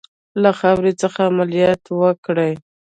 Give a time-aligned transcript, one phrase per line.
[0.41, 2.53] له خاورې څخه عملیات وکړي.